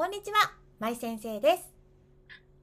[0.00, 0.54] こんにちは。
[0.78, 1.74] まい先生です。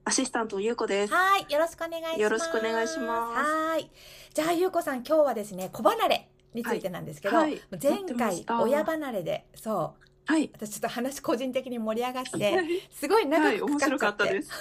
[0.06, 1.14] アシスタントゆうこです。
[1.14, 2.20] はい、よろしくお願いします。
[2.20, 3.92] よろしくお願いしますはい。
[4.34, 10.50] じゃあ、ゆうこさん、今日はですね、子離れについてなんですけど、はいはい前回親離れで、そう、はい。
[10.52, 12.60] 私ちょっと話個人的に盛り上がって、
[12.90, 14.52] すごい長はい、くかかっちゃって、かったです。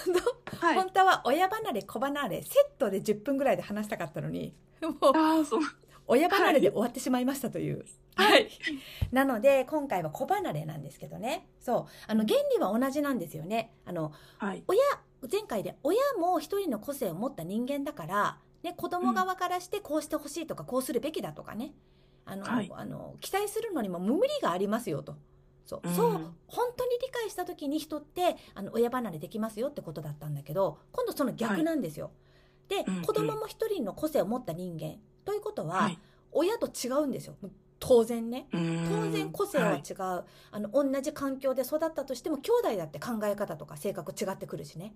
[0.61, 0.75] はい。
[0.75, 4.53] 本当は親離れ、子離れ、セットで10分ぐらいで話したかったのに、
[4.83, 5.61] もう、ああ、そう。
[6.07, 7.85] 親離れで終わってしまいましたという。
[8.15, 8.49] はい。
[9.11, 11.47] なので、今回は子離れなんですけどね。
[11.59, 11.85] そう。
[12.07, 13.73] あの、原理は同じなんですよね。
[13.85, 14.63] あの、はい。
[14.67, 14.79] 親
[15.31, 21.73] 前回で親も一人の個性を持った人間だから、ね、子供側からしてこうしてほしいとか、こうするべきだとかね
[22.25, 25.15] あの、はいあの期待するのにも無理がありますよと
[25.65, 26.11] そう,、うんそう
[26.47, 32.11] 本当に理解した時に人ってあの親離れできますよってことだったんだけど今度その逆なんですよ。
[32.67, 35.99] で、うんうん子供も一人の個性を持った人間ということは、はい。
[36.31, 37.35] 親と違うんですよ。
[37.79, 38.47] 当然ね。
[38.53, 44.93] 当当然個性は違う、あの同じ環境で育ったとしても兄弟だって考え方とか性格違ってくるしね、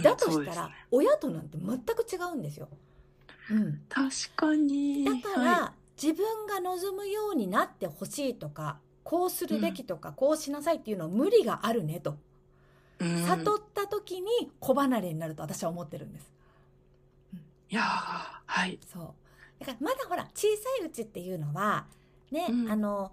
[0.00, 2.68] だとしたら、親となんて全く違うんですよ、
[3.50, 5.04] うん、確かに。
[5.04, 12.16] だから、は自分が望むようになってほしいとかこうするべきとか、こうしなさいっていうのは無理があるねと、
[13.00, 13.04] い。
[13.06, 13.24] うん。
[13.24, 16.32] 悟った時に子離れになると私は思ってるんです。
[17.70, 17.84] いやー
[18.46, 18.78] はい。
[18.86, 19.23] そう
[19.64, 21.86] だからまだほら小さいうちっていうのは
[22.30, 22.70] ね、うん。
[22.70, 23.12] あの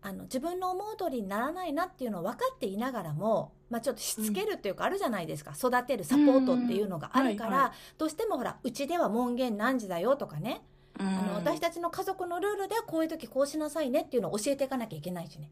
[0.00, 7.54] あの自分の思う通りにならないなっていうのを分かっていながらも、まあ、ちょっとしつけるっていうかあるじゃないですか、育てるサポートっていうのがあるから、うん。
[7.54, 10.62] はいはどうしてもほらうちでは門限何時だよとかね、
[10.98, 15.50] ああの私たちの家族のルールではこういう時こうしなさいねっていうのを教えていかなきゃいけないしね。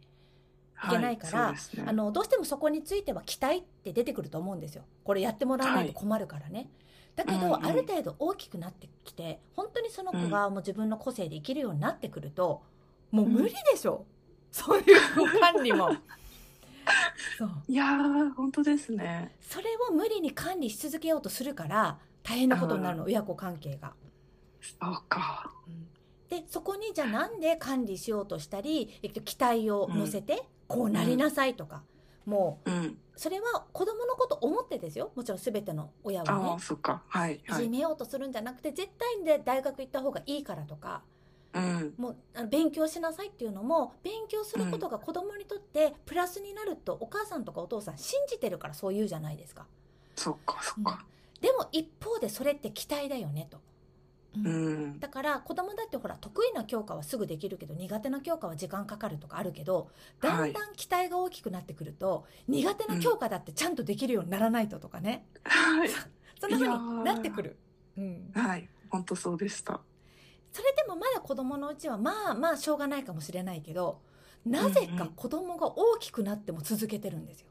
[0.84, 1.54] いけないから
[1.86, 4.84] あのどうしてもそこについては期待って出てくると思うんですよ。
[5.04, 6.68] これやってもらわないと困るからね。
[7.16, 12.62] だけど、うんうんある程度大きくなってきて本当にその子がもう自分の個性で生きるようになってくると、
[13.10, 14.04] もう無理でしょ、
[14.52, 15.90] そういう管理も。
[17.38, 19.34] そういやー本当ですね。
[19.40, 23.94] それを無理に管理し続けようとするから大変なことになるの親子関係が。
[24.60, 25.52] そうか。
[26.28, 31.82] でそこにじゃあなんで管理しようとしたり、えっと、期待を乗せて、こうなりなさいとか、
[32.26, 32.98] もううん。
[33.16, 37.02] それは子供のこと思ってですよもちろん全ての親はねああ、そっか。
[37.08, 37.36] はい。
[37.36, 37.64] いはい。
[37.64, 41.02] じめようとするんじゃなくて絶対にで大学行った方がいいからとか
[41.54, 41.94] うん。
[41.96, 49.66] もうあの勉強しなさいっていうのも勉強することが子供にとってプラスになるとお母さんとかお父さん信じてるからそう言うじゃないですか。
[50.14, 51.04] そっか、そっか。
[51.40, 53.58] でも一方でそれって期待だよねと。
[54.36, 54.58] うんう
[54.88, 55.00] ん。
[55.00, 65.88] だから子供だってほら得意な教科はすぐできるけど苦手な教科は時間かかるとかあるけどだんだん期待が大きくなってくると、苦手な教科だってちゃんとできるようにならないととかね、はい。
[66.40, 67.56] そんな風になってくる。
[67.96, 68.68] うん、はい。
[68.90, 69.80] 本当そうでした。
[70.52, 74.00] それでもまだ子供のうちはまあまあしょうがないかもしれないけど
[74.46, 77.48] なぜか子供が大きくなっても続けてるんですよ。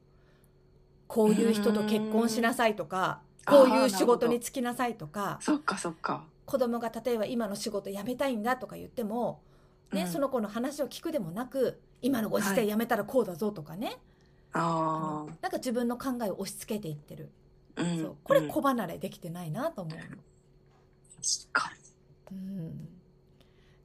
[1.07, 6.25] こういう人と結婚しなさいとかこういう仕事に就きなさいとかそっか、そっか。
[6.45, 9.41] 子供が例えば今の仕事辞めたいんだとか言っても、
[9.91, 13.97] ねうんその子の話を聞くでもなく今のご時世辞めたらこうだぞとかね、
[14.51, 14.61] ああ
[15.29, 17.29] のなんか自分の考えを押し付けていってる、
[17.75, 17.81] あ。
[17.81, 17.97] うん。
[18.01, 20.03] そうこれうん子離れできてないなと思うの。
[20.03, 20.17] 確
[21.53, 21.71] か
[22.31, 22.37] に。
[22.37, 22.89] うん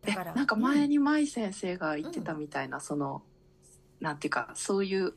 [0.03, 3.22] えだからなんか前に舞先生が言ってたみたいな、その
[4.00, 5.15] なんていうかそういう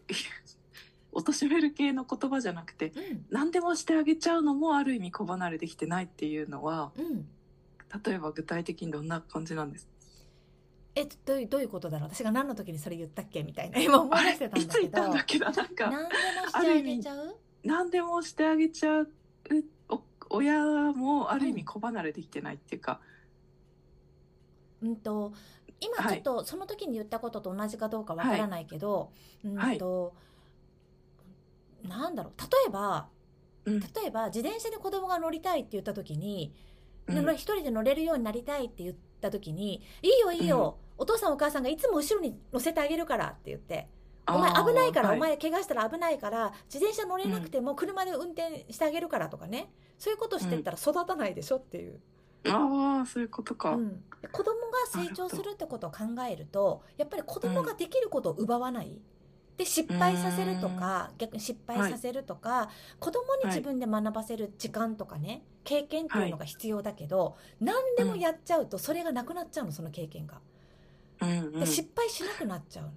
[1.14, 3.26] 貶める系の言葉じゃなくてうん。
[3.30, 7.28] 何でもしてあげちゃうのもある意味子離れできてないっていうのはうん。
[8.06, 9.88] 例えば具体的にどんな感じなんです？
[10.96, 12.10] えどういうどういうことだろう？
[12.10, 13.80] 私が何の時にそれ言ったっけみたいな。
[13.80, 14.88] 今思い出してたんだけど。
[14.88, 15.52] ったんだっけな？
[15.52, 17.36] なんか何でもしてあげちゃう？
[17.64, 19.10] 何でもしてあげちゃう
[19.90, 20.64] お親
[20.94, 23.00] もある意味子離れできてないっていうか、
[24.82, 25.34] うんと
[25.80, 29.12] 今はいちょっとその時に言ったことと同じかどうかわからないけど、
[29.56, 29.74] はい。
[29.74, 30.16] うんと、
[31.84, 32.42] なんだろう。
[32.42, 33.10] 例えば
[33.66, 33.80] うん。
[33.80, 36.54] 例えば自転車で子供が乗りたいって言った時に、
[37.08, 37.26] うん。
[37.26, 43.88] ね一人で乗れるようになりたいって言った時に「いいよいいよ、お父さんお母さんがいつも後ろに乗せてあげるから」って言って
[44.28, 45.18] 「お前危ないから、はい。
[45.18, 49.72] お前怪我したら危ないから自転車乗れなくても車で運転してあげるから」とかね。
[49.98, 52.00] そういうことしてったら育たないでしょっていう。
[52.46, 54.04] ああそういうことか、うん、
[54.34, 56.00] 子供が成長するってことを考
[56.30, 59.00] えるとやっぱり子供ができることを奪わない、
[59.58, 62.70] で失敗させるとか逆に失敗させるとか、
[63.00, 70.40] 子供に自分で学ばせる時間とかね経験っていうのが必要だけど、何でもやっちゃうとそれがなくなっちゃうのその経験が。
[71.22, 71.60] うんうん。
[71.60, 72.92] で失敗しなくなっちゃうの。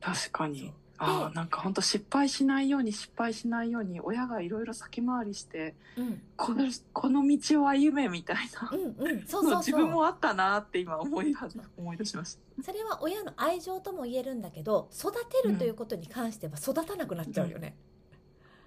[0.00, 6.22] 確かにあーなんか本当失敗しないように失敗しないように親がいろいろ先回りしてうん。
[6.36, 9.26] このこの道を歩めみたいなうんうん。
[9.26, 9.58] そうのそう。
[9.58, 17.76] 自分もあったなって今思いは思い出しましそれは親の愛情とも言えるんだけど育てるということに関しては育たなくなっちゃうよね。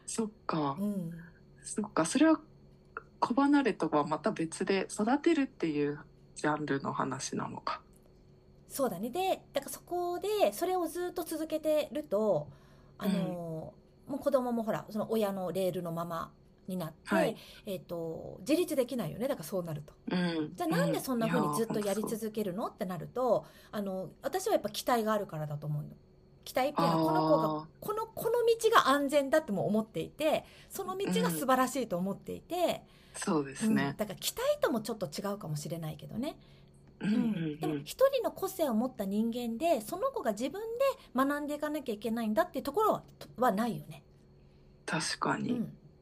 [0.05, 0.77] たそっか。
[0.79, 1.11] うん。
[1.63, 2.05] そっか。
[2.05, 2.39] それは
[3.19, 5.99] 子離れとはまた別で育てるっていう
[6.35, 7.81] ジャンルの話なのか
[8.75, 9.09] そうだね。
[9.09, 12.49] でだからそこでそれをずっと続けてると
[12.97, 13.73] あの、
[14.05, 16.33] もう子供もほらその親のレールのまま
[16.67, 17.37] になって、はい。
[17.65, 19.29] えー、と自立できないよね。
[19.29, 19.93] だからそうなると。
[20.11, 20.53] うん。
[20.53, 22.67] じゃあなんでそんな風にずっとやりけ続けるの？
[22.67, 25.89] ってなるとあの私はやっぱ期待があるからだと思うの。
[26.43, 32.83] 期待っていうのはこの子がこのこの道が安全だっても思っていてその道が素晴らしいと思っていて、
[33.15, 33.75] そうですうん。
[33.75, 36.37] ね、だから期待ともちょっと違うかもしれないけどね、
[36.99, 37.13] うん。
[37.13, 37.79] うんでもうん。
[37.83, 43.03] 一人の個性を持った人間でその子が自分で学んでいかなきゃいけないんだっていうところは
[43.37, 44.03] はないよね。
[44.85, 45.57] 確かに、うん。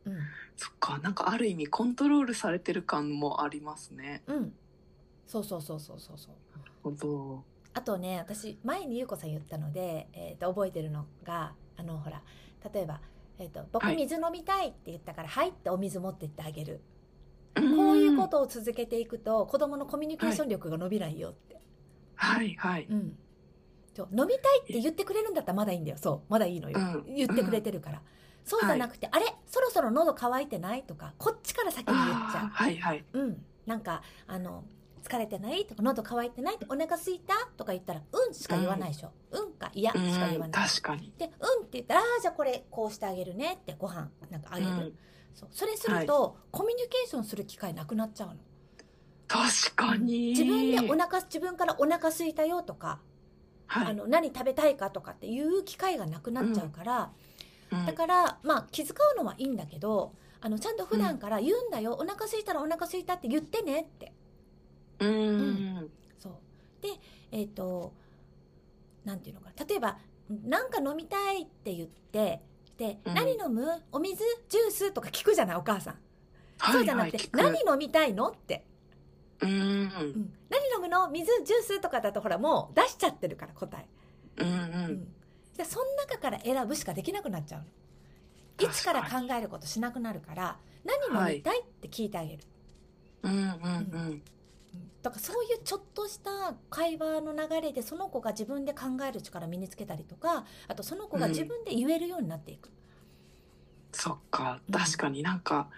[0.05, 0.17] うん。
[0.55, 0.99] そっか。
[0.99, 4.23] なんかある意味コントロールされてる感もありますね。
[4.27, 4.53] うん、
[5.25, 7.53] そうそうそうそうそうそう。
[7.73, 12.21] あとね私前に優子さん言ったので、えー、と覚えてるのがあのほら
[12.73, 13.01] 例えば、
[13.39, 13.95] えーと「僕はい。
[13.95, 16.81] 水飲みたい」って言ったから「はい」ってお水持ってってあげる、
[17.55, 21.61] ここういうことを続けていくと子供のコミュニケーション力が伸びないよって、
[22.15, 22.87] はいはい。
[22.89, 23.17] うん。
[23.95, 25.97] そう飲みたいって言ってくれるんだったらまだいいんだよ。
[25.97, 27.15] そうまだいいのよ、うん。
[27.15, 28.01] 言ってくれてるから、
[28.43, 33.05] そうじゃなくて、あれそろそろ喉乾いてないとかこっちから先に言っちゃはいはい。
[33.13, 33.45] ううん。
[33.65, 34.63] なんかあの
[35.03, 41.13] 疲れてないとか喉乾いてないお腹すいたとか言ったら「うん」しか言わないでしょ「うん」か「いや」しか言わうんない確かに。
[41.17, 44.97] で「うん」って言ったら「ああーじゃあこれこうしてあげるね」ってご飯なんかあげる、うん
[45.33, 45.49] そう。
[45.51, 48.35] それすると、コミュニケーションする機会なくなっちゃうの。
[49.27, 50.29] 確かに。
[50.29, 52.99] 自分でお腹自分からお腹空いたよとか、
[53.67, 53.87] はい。
[53.91, 57.11] あの何食べたいかとかっていう機会がなくなっちゃうから、
[57.71, 57.85] うん。
[57.85, 64.13] だからまあ気遣うのはいいんだけどあのちゃんと普段から言うんだよ、お腹空いたらお腹空いたって言ってねって。
[64.99, 65.09] うん。
[65.09, 65.13] う
[65.81, 65.91] ん。
[66.19, 66.33] そう。
[66.81, 66.89] で
[67.31, 67.93] えっ、と
[69.03, 69.65] なんていうのかな。
[69.65, 69.97] 例えば
[70.29, 72.41] 「なんか飲みたい」って言って
[72.77, 73.13] で、うん。
[73.13, 73.67] 何飲む？
[73.91, 74.23] お水？
[74.49, 74.91] ジュース？
[74.91, 75.93] とか聞くじゃないお母さん、
[76.59, 78.29] はいそうじゃなくて、何飲みたいの？
[78.29, 78.65] って、
[79.41, 79.49] うん。
[79.49, 80.33] うん。
[80.49, 81.09] 何飲むの？
[81.09, 83.87] 水ジュースとかだとほらもう出しちゃってるから答え、
[84.37, 84.91] うんううん。
[84.93, 85.07] ん、
[85.57, 87.65] でその中から選ぶしかできなくなっちゃうの。
[88.59, 92.43] 一から考えることしなくなるから何飲みたいって聞いてあげる、
[93.23, 93.39] うんうん。
[93.39, 94.21] うん
[95.01, 102.69] だからそういうちょっとした会話の流れでその子が自分で考える力身につけたりとかあとその子が自分で言えるようになっていく、
[103.91, 105.69] そっかうん確かになんか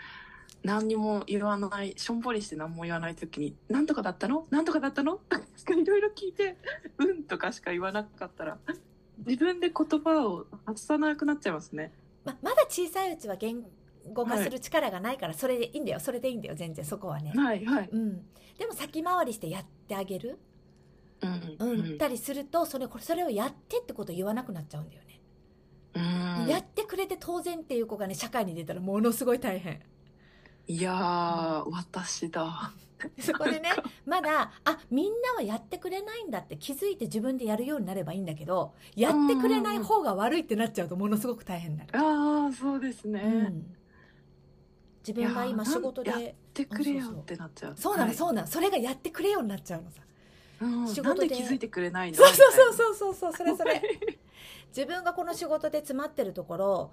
[0.63, 4.47] 何にも言わないしょんぼりして何も言わない時に「何とかだったの？
[4.51, 5.19] 何とかだったの?」
[5.57, 6.57] しかいろいろ聞いて
[6.97, 8.57] 「うん」とかしか言わなかったら
[9.25, 11.91] 自分で言葉を発さなくなっちゃいますね。
[12.23, 13.63] ままだ小さいうちは言
[14.13, 15.99] 語化する力がないからそれでいいんだよ。
[15.99, 16.85] それでいいんだよ全然。
[16.85, 17.89] そこはね、はいはい。
[17.91, 18.25] うん、
[18.57, 20.39] でも先回りしてやってあげる、
[21.21, 21.79] うんうん。
[21.79, 21.97] うん。
[21.97, 25.21] たりするとそれこれそれをやってってこと言わなくなっちゃうんだよね、
[25.95, 26.47] うん。
[26.47, 29.81] やってくれて当然っていう子がね社会に出たらものすごい大変。
[30.67, 32.73] いやー私だ。
[33.19, 33.69] そこでね
[34.05, 43.21] まだあみんなはやってくれないんだって気づいて自分でやるようになればいいんだけどやってくれない方が悪いってなっちゃうとものすごく大変になる、ああそうですね。
[43.21, 43.75] うん、
[45.05, 47.73] 自分が今仕事なんやでてくれよってなっちゃう。
[47.77, 48.15] そうなの、はい。
[48.15, 48.47] そうなの。
[48.47, 50.01] それがやってくれようになっちゃうのさ。
[50.61, 51.05] うん仕事で。
[51.05, 52.17] なんで気づいてくれないの？
[52.17, 53.81] そうそうそううそうそうそうそれそれ。
[54.69, 56.91] 自分がこの仕事で詰まってるところ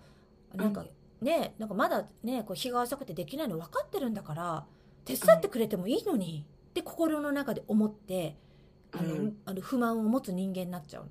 [0.55, 0.85] なんか
[1.21, 4.65] ねなんかまだねこう日が浅くてできないの分かってるんだから
[5.05, 8.37] 手伝ってくれてもいいのにって心の中で思って
[8.93, 9.37] あの、うん。
[9.47, 11.11] あの不満を持つ人間になっちゃうの。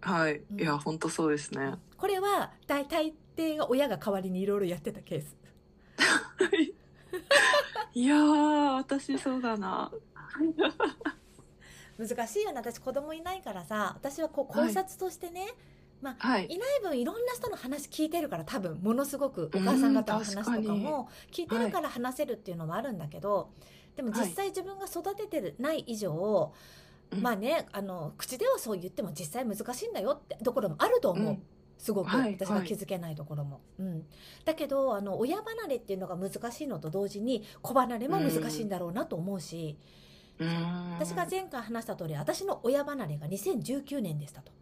[0.00, 0.60] はい、うん。
[0.60, 1.74] いや本当そうですね。
[1.96, 5.36] これは大大抵が親が代わりにいろいろやってたケース
[7.94, 9.90] いやー私そうだな。
[11.98, 15.46] 難しいよね私子供いないからさ私はこう考察としてね、
[16.18, 16.46] はい。
[16.46, 23.50] いない分いろんな人の話聞いてるから多分ものすごくお母さん方の話とかも聞いてるから話せるっていうのもあるんだけど、
[23.96, 26.52] でも実際自分が育ててるない以上、
[27.12, 31.26] うんまあねあの口ではそう言っても実際難しいんだよってところもあると思う。
[31.28, 31.42] うん
[31.78, 34.06] すごくはい私が気づけないところも、うん、
[34.44, 39.76] だけどあの親離れっていうのが難しいのと同時に子離れも難しいんだろうなと思うし、
[40.38, 40.92] うん。
[40.94, 44.52] 私が前回話した通り私の親離れが2019年でしたと。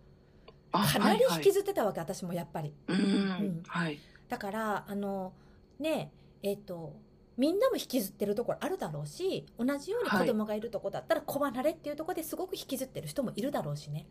[0.73, 2.75] あかなりはい引きずってたわけ、私もやっぱり。
[2.89, 3.45] はい、うん。
[3.61, 3.63] ん。
[3.67, 3.99] はい。
[4.29, 5.33] だからあの
[5.79, 6.11] ね
[6.43, 6.97] えっ、と
[7.37, 14.07] みんなも引きずってるところあるだろうし同じように子供がいるとこだったら子離れっていうところですごく引きずってる人もいるだろうしね、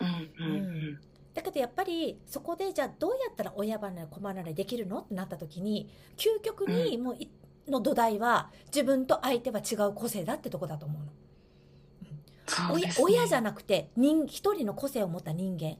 [0.00, 0.56] うんうん。
[0.56, 1.00] うん。
[1.34, 7.28] だけどやっぱりそこでじゃあどうやったら親離れ子離れできるのってなった時に究極にもうい
[7.68, 12.74] の土台は自分と相手は違う個性だってとこだと思うの。
[12.74, 12.92] うね。
[13.00, 15.76] 親じゃなくて人一人の個性を持った人間。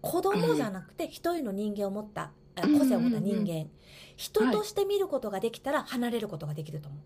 [0.00, 3.70] 子供じゃなくて一人の人間を持った、あ個性を持った人間、うんうんうん。
[4.16, 6.98] 人として見ることができたら離れることができると思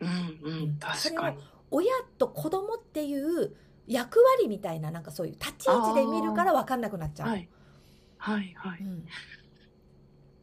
[0.00, 0.04] う。
[0.04, 0.76] うんうん。
[0.78, 1.38] 確かに。
[1.70, 3.54] 親と子供っていう
[3.90, 7.28] 役割みたいななんかそういう立ち位置で見るから分かんなくなっちゃう。
[7.28, 7.48] はい。
[8.18, 8.78] はいはい。
[8.82, 9.04] うん。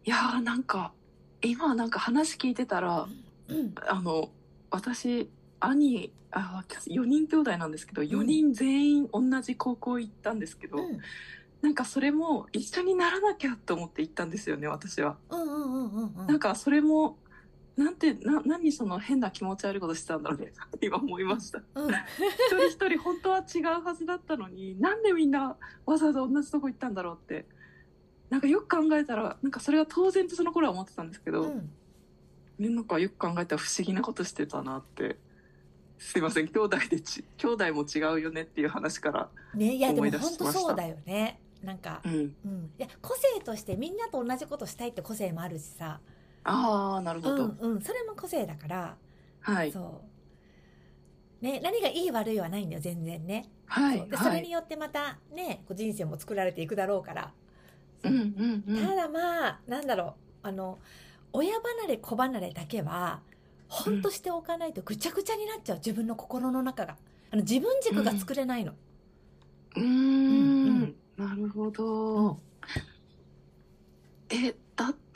[0.03, 0.91] いやーなんか
[1.41, 3.07] 今なんか話聞いてたら
[3.47, 3.73] うん。
[3.87, 4.29] あの
[4.69, 5.29] 私
[5.61, 10.99] 兄あ4人兄弟なんですけど4人全員同じ高校行ったんですけど、うん。
[11.61, 15.17] なんかそれも一緒にならなきゃと思って行ったんですよね私は。
[16.27, 17.17] なんかそれも
[17.77, 20.47] なんてな何その変な気持ち悪いことしてたんだろうね。
[20.47, 21.61] っ て今思いました。
[21.75, 21.89] うん。
[21.89, 21.95] 一
[22.57, 25.55] 人一人本当は違うはずだったのになんでみんな
[25.85, 27.45] わざわざ同じとこ行ったんだろうって。
[28.29, 31.69] なんかよく考えたらなんかそれは当然ってその頃は思ってたんですけど、うん。
[32.57, 35.19] ねなんかよく考えたら不思議なことしてたなって。
[35.99, 40.43] すいません兄弟でち兄弟も違うよねっていう話からねいやでも思い出しました。
[40.43, 41.39] 本当そうだよね。
[41.63, 42.35] なんかう、ん。
[42.45, 45.99] うん、いや個性としてみんなと同じことしたいって個性もあるしさ、
[46.43, 48.95] ああなるほど、うんうん、それも個性だから、
[49.41, 49.71] はい。
[49.71, 50.01] そ
[51.41, 51.43] う。
[51.43, 53.45] ね、何がいい悪いはないんだよ全然ね。
[53.65, 54.09] はいはいそう。
[54.09, 57.33] でそれによってまたねこう人生も作られていくだろうから。
[58.03, 58.09] う。
[58.09, 58.87] んうんうん。
[58.87, 60.47] ただまあなんだろう。
[60.47, 60.79] あの
[61.33, 63.19] 親離れ子離れだけは
[63.67, 66.95] ほんとしておかないとぐちゃぐちゃになっちゃう自分の心の中が。
[67.29, 68.73] あの自分軸が作れないの、
[69.75, 70.95] うーうんん。
[71.17, 72.39] なるほど。
[74.29, 74.55] え、だ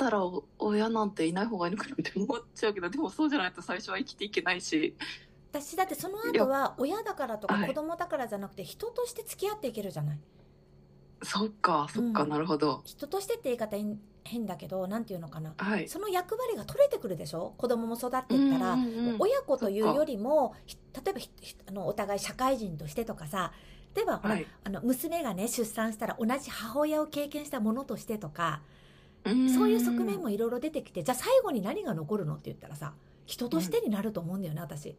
[0.05, 4.95] ったらお親なんていない方がいいのかなって思っちゃうけど、でもそうじゃないと最初は生きていけないし。
[5.51, 10.19] 私だってその後は親だからとかはい子供だからじゃなくて人として付き合っていけるじゃない？
[11.23, 12.29] そっか、そっか、うん。
[12.29, 12.81] なるほど。
[12.85, 15.53] 人としてって言い方変変だけどなんていうのかな？
[15.57, 15.89] はい。
[15.89, 17.53] その役割が取れてくるでしょ？
[17.57, 19.15] 子供も育っていったら、うんうんうん。
[19.19, 21.19] 親子というよりもひ例えば
[21.67, 23.51] あのお互い社会人としてとかさ。
[23.93, 24.47] 例えばはい。
[24.63, 28.61] あの娘がね出産したら同じ母親を経験したものとしてとか。
[28.75, 28.81] うん
[29.25, 32.93] そういう側面もいろいろ出てきてじゃあ最後に何が残るのって言ったらさ
[33.25, 34.97] 人としてになると思うんだよね私。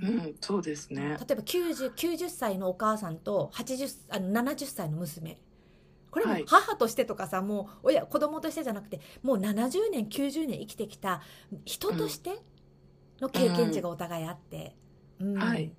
[0.00, 1.02] うん、そうですね。
[1.02, 5.38] 例えば 90, 90歳のお母さんと80あの70歳の娘。
[6.10, 6.44] これもはい。
[6.46, 11.22] 母としてとかさ、もう親子供としてじゃなくてもう70年90年生きてきた
[11.64, 12.38] 人として
[13.20, 14.76] の経験値がお互いあって、
[15.20, 15.34] うん。
[15.34, 15.72] はい。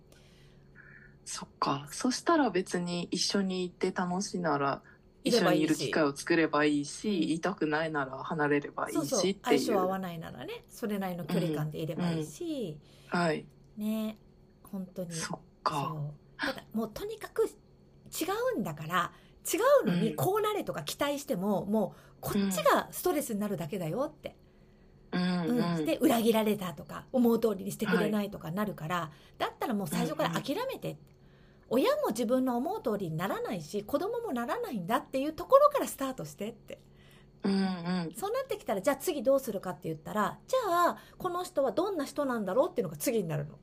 [1.23, 1.87] そっか。
[1.91, 9.59] そしたら別に一緒にいて楽しいなら、い一緒にいる機会を作ればいいし、いたくないなら離れればいそうそういしって相いう。
[9.59, 13.45] 性合わないならねそれなりの距離感でいればいいし、はい。
[13.77, 14.17] ね
[14.63, 15.11] 本当に。
[15.11, 15.93] そっか。
[15.93, 16.13] そう。
[16.37, 17.49] ただもうとにかく違
[18.55, 19.11] うんだから
[19.51, 20.01] 違うのうん。
[20.01, 24.35] にこうなれとか期待しても、もうこっちがストレスになるだけだよって、
[25.11, 25.77] うんうん。
[25.77, 25.85] うん。
[25.85, 30.97] で裏切られたとか思う通りにしてくれないとかなるから、だったらもう最初から諦めて、
[31.69, 36.79] 親も自分の思う通りにならないし子供もならないんだっていうところからスタートしてって
[37.43, 38.13] うんうん。
[38.15, 43.57] そうなってきたらじゃあ次どうするかって言ったらじゃあこの人はどんな人なんだろうっていうのが次になるの。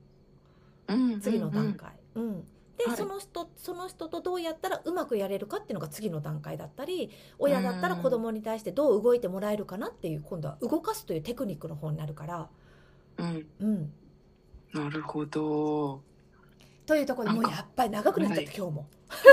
[0.88, 1.92] うん次の段階。
[2.14, 2.44] うん
[2.78, 12.48] で、はいその人その人とどうやったらうまくやれるかっていうのが次の段階だったり親だったら子供に対してどう動いてもらえるかなっていう今度は動かすというテクニックの方になるから、
[13.18, 13.46] うん。
[13.60, 13.92] うん、
[14.74, 16.02] なるほど。
[16.86, 18.86] というところでもうやっぱり長くなっちゃった、はい今日も。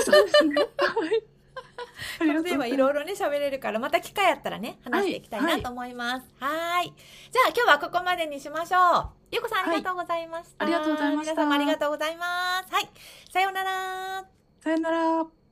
[0.04, 0.56] そうですね。
[0.78, 1.24] はい。
[2.20, 6.28] ありがとうございろいろね喋れるからまた機会あったらね話していきたいなと思います。
[6.40, 6.94] はーい
[7.32, 9.10] じゃあ今日はここまでにしましょう。
[9.32, 10.66] ゆうこさんありがとうございました。
[10.66, 12.74] はいありがとうございました皆さんもありがとうございます。
[12.74, 12.90] はい
[13.32, 14.26] さようなら。
[14.62, 15.43] さよなら。